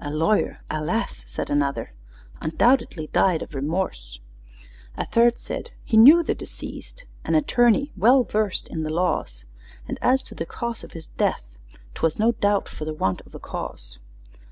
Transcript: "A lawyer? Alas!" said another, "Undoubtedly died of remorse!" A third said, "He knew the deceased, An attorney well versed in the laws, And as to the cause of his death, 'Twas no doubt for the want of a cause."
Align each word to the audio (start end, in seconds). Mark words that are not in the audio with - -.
"A 0.00 0.10
lawyer? 0.10 0.64
Alas!" 0.68 1.22
said 1.28 1.48
another, 1.48 1.92
"Undoubtedly 2.40 3.06
died 3.12 3.40
of 3.40 3.54
remorse!" 3.54 4.18
A 4.96 5.06
third 5.06 5.38
said, 5.38 5.70
"He 5.84 5.96
knew 5.96 6.24
the 6.24 6.34
deceased, 6.34 7.04
An 7.22 7.36
attorney 7.36 7.92
well 7.96 8.24
versed 8.24 8.66
in 8.66 8.82
the 8.82 8.90
laws, 8.90 9.44
And 9.86 9.96
as 10.02 10.24
to 10.24 10.34
the 10.34 10.44
cause 10.44 10.82
of 10.82 10.90
his 10.90 11.06
death, 11.06 11.44
'Twas 11.94 12.18
no 12.18 12.32
doubt 12.32 12.68
for 12.68 12.84
the 12.84 12.92
want 12.92 13.20
of 13.20 13.32
a 13.32 13.38
cause." 13.38 14.00